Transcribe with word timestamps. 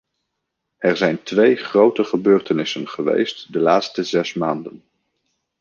Er 0.79 0.97
zijn 0.97 1.23
twee 1.23 1.55
grote 1.55 2.03
gebeurtenissen 2.03 2.87
geweest 2.87 3.53
de 3.53 3.59
laatste 3.59 4.03
zes 4.03 4.33
maanden. 4.33 4.83